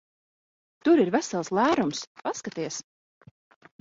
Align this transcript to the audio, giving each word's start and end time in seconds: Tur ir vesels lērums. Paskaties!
Tur 0.87 1.01
ir 1.03 1.11
vesels 1.17 1.53
lērums. 1.59 2.03
Paskaties! 2.23 2.81